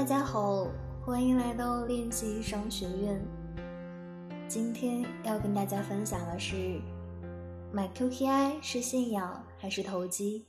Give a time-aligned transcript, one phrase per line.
[0.00, 0.66] 大家好，
[1.04, 3.22] 欢迎来到练习商学院。
[4.48, 6.80] 今天要跟大家分享的是，
[7.70, 10.46] 买 QKI 是信仰还是投机？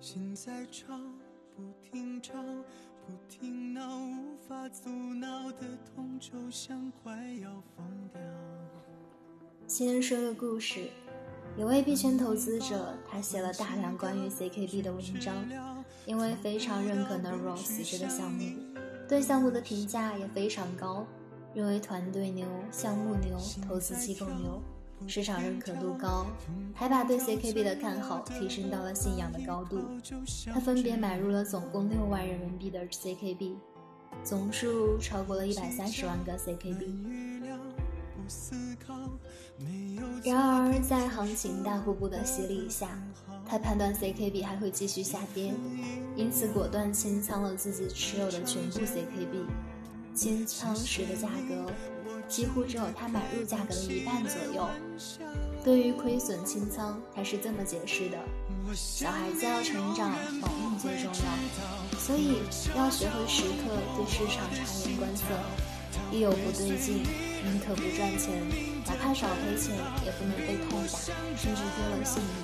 [0.00, 0.98] 心在吵，
[1.54, 2.32] 不停吵，
[3.06, 5.60] 不停闹，无法阻挠的
[5.94, 8.20] 痛，就像快要疯掉。
[9.68, 10.90] 先说个故事。
[11.58, 15.34] 有位币圈投资者，他写了大量关于 CKB 的文章，
[16.06, 18.44] 因为非常认可 Neros 这个项目，
[19.08, 21.04] 对项目的评价也非常高，
[21.52, 24.62] 认为团队牛、项目牛、投资机构牛，
[25.08, 26.26] 市场认可度高，
[26.76, 29.80] 还把对 CKB 的看好提升到了信仰的高度。
[30.54, 33.56] 他分别买入了总共六万人民币的 CKB，
[34.22, 37.18] 总数超过了一百三十万个 CKB。
[40.22, 42.88] 然而，而在行情大瀑布的洗礼下，
[43.48, 45.54] 他判断 CKB 还会继续下跌，
[46.14, 49.46] 因此果断清仓了自己持有的全部 CKB。
[50.14, 51.72] 清仓时的价格
[52.28, 54.68] 几乎只有他买入价格的一半左右。
[55.64, 58.18] 对于亏损清仓，他是这么解释的：
[58.74, 62.42] 小孩子要成长，保命最重要，所以
[62.76, 65.24] 要学会时刻对市场察言观色，
[66.10, 67.04] 一有不对劲。
[67.40, 68.34] 宁可不赚钱，
[68.84, 69.72] 哪怕少赔钱，
[70.04, 70.98] 也不能被痛打，
[71.38, 72.34] 甚至丢了性命。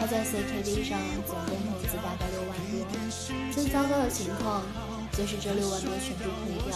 [0.00, 2.74] 他在 CKD 上总共投资大概六万多，
[3.52, 4.64] 最糟糕的情况
[5.12, 6.72] 就是这六万多全部亏掉。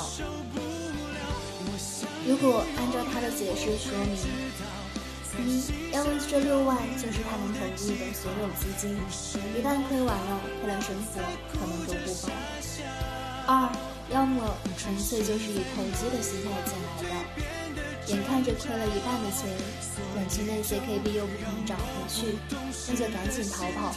[2.28, 8.94] 如果按照他的解释说明，一，要为这六万就是他能投入的所有资金，
[9.56, 12.28] 一旦亏完了，他的生活可能都不保。
[13.46, 13.89] 二。
[14.20, 19.48] 要么纯粹就是以投机的心态进来的，眼看着亏了一半的钱，
[20.12, 22.36] 短期内 CKB 又不能涨回去，
[22.86, 23.94] 那就赶紧逃跑。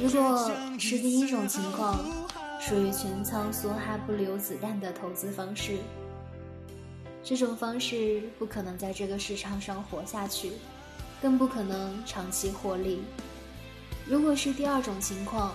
[0.00, 2.04] 如果是第一种情况，
[2.60, 5.76] 属于全仓梭哈不留子弹的投资方式，
[7.22, 10.50] 这种方式不可能在这个市场上活下去，
[11.22, 13.00] 更不可能长期获利。
[14.04, 15.54] 如果是第二种情况，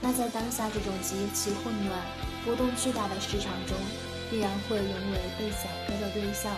[0.00, 2.00] 那在当下这种极其混乱。
[2.44, 3.76] 波动巨大的市场中，
[4.30, 6.52] 必然会沦为被宰割的对象。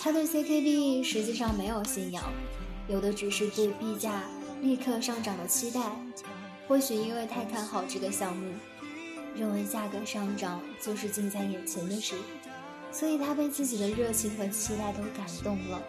[0.00, 2.24] 他对 CKB 实际上没有信仰，
[2.88, 4.22] 有的只是对币价
[4.62, 5.80] 立刻上涨的期待。
[6.66, 8.52] 或许因为太看好这个项目，
[9.34, 12.14] 认为价格上涨就是近在眼前的事，
[12.92, 15.82] 所以他被自己的热情和期待都感动了，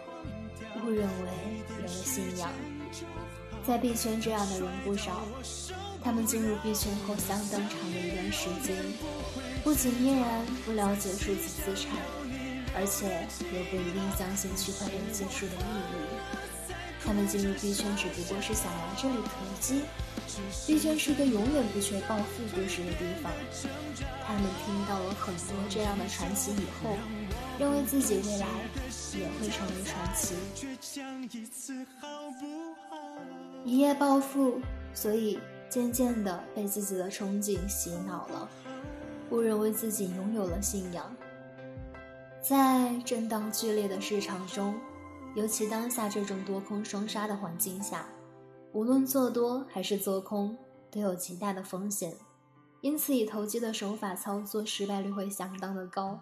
[0.84, 1.28] 误认为
[1.78, 2.50] 有了信仰。
[3.66, 5.22] 在币圈，这样的人不少。
[6.02, 8.74] 他们进入币圈后，相当长的一段时间，
[9.62, 11.92] 不仅依然不了解数字资产，
[12.74, 16.00] 而且也不一定相信区块链技术的意义。
[17.04, 19.82] 他们进入币圈只不过是想来这里投机。
[20.66, 23.30] 币圈是个永远不缺暴富故事的地方。
[24.26, 26.96] 他们听到了很多这样的传奇以后，
[27.58, 28.46] 认为自己未来
[29.18, 30.34] 也会成为传奇，
[33.64, 34.60] 一夜暴富。
[34.94, 35.38] 所以。
[35.70, 38.48] 渐渐地被自己的憧憬洗脑了，
[39.30, 41.14] 误认为自己拥有了信仰。
[42.42, 44.74] 在震荡剧烈的市场中，
[45.36, 48.06] 尤其当下这种多空双杀的环境下，
[48.72, 50.56] 无论做多还是做空
[50.90, 52.14] 都有极大的风险，
[52.80, 56.20] 因此以投机的手法操作失败率会相当的高。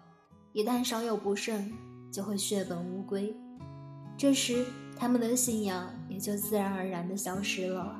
[0.53, 1.73] 一旦稍有不慎，
[2.11, 3.35] 就会血本无归。
[4.15, 7.99] 这时，他们的信仰也就自然而然地消失了。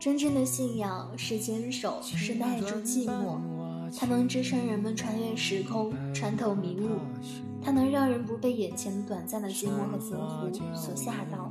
[0.00, 3.38] 真正的信仰是坚守，是耐住寂寞，
[3.94, 7.00] 它能支撑人们穿越时空，穿透迷雾，
[7.62, 11.50] 它能让人不被眼前的短暂的寂寞和浮浮所吓到，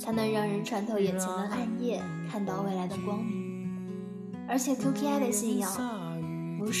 [0.00, 3.44] 它能让人穿透眼前的暗夜，看到未来的光明。
[4.46, 6.05] 而且 QKI 的信仰，不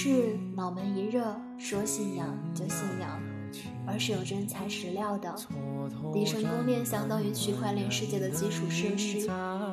[0.06, 3.20] 是脑门一热说信仰就信仰，
[3.84, 5.34] 而是有真材实料的。
[6.14, 9.28] 底层公链相当于区块链世界的基础设施，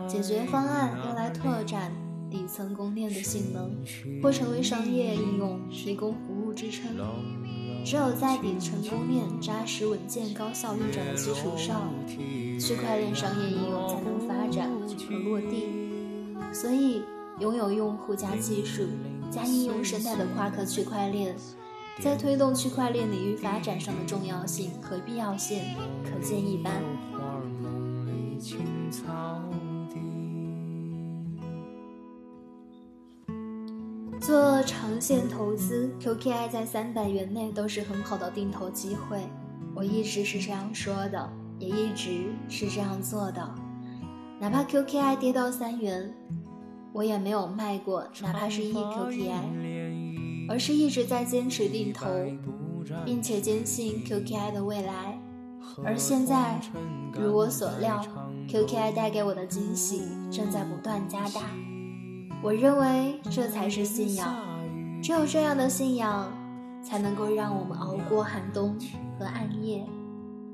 [0.08, 1.92] 解决方案用来拓展
[2.32, 3.78] 底层公链的性能，
[4.24, 6.98] 或成为商业应用提供服务支撑。
[7.86, 11.94] 只有在底层公链扎实稳健、高效运转的基础上，
[12.60, 15.68] 区块链商业应用才能发展和落地。
[16.52, 17.04] 所以，
[17.40, 18.82] 拥有用户加技术
[19.34, 21.36] 加应用生态的夸克区块链。
[22.02, 25.62] 在推动区块链领域发展上的重要性和必要性
[26.04, 26.82] 可见一斑。
[34.20, 39.20] 做长线投资，QKI 在三百元内都是很好的定投机会。
[39.76, 41.44] 我一直是这样说的。
[41.60, 43.56] 也一直是这样做的。
[44.40, 46.14] 哪怕 QKI 跌到三元，
[46.94, 52.06] 我也没有卖过，哪怕是一 QKI，而是一直在坚持定投，
[53.04, 55.20] 并且坚信 QKI 的未来。
[55.84, 56.62] 而现在，
[57.14, 58.06] 如我所料
[58.48, 61.42] ，QKI 带给我的惊喜正在不断加大。
[62.44, 64.36] 我认为这才是信仰，
[65.02, 66.32] 只有这样的信仰，
[66.84, 68.78] 才能够让我们熬过寒冬
[69.18, 69.84] 和暗夜。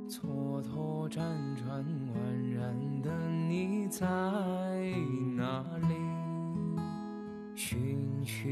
[0.07, 1.19] 蹉跎辗
[1.55, 2.17] 转宛
[2.55, 3.11] 然的
[3.49, 4.07] 你在
[5.35, 6.18] 哪里？
[7.61, 8.49] 寻寻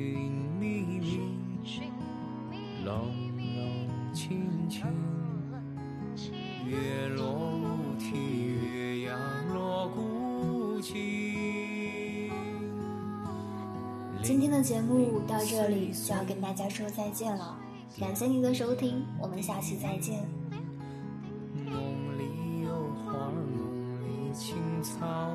[0.60, 1.22] 觅觅，
[2.84, 3.10] 冷
[3.40, 4.84] 冷清清。
[6.66, 8.18] 月落乌啼，
[8.74, 9.16] 月牙
[9.54, 10.94] 落孤井。
[14.22, 17.58] 今天的节目到这里就要跟大家说再见了，
[17.98, 20.20] 感谢您的收听，我们下期再见。
[21.66, 21.74] 梦
[22.20, 25.32] 里有花，梦里青草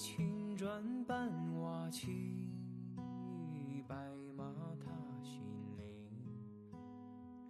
[0.00, 1.30] 青砖伴
[1.60, 2.48] 瓦漆，
[3.86, 3.94] 白
[4.34, 4.50] 马
[4.80, 4.90] 踏
[5.22, 5.42] 新
[5.76, 5.82] 泥，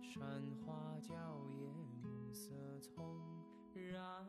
[0.02, 0.20] 山
[0.66, 1.14] 花娇
[1.60, 2.50] 艳，暮色
[2.80, 3.00] 葱
[3.72, 4.26] 染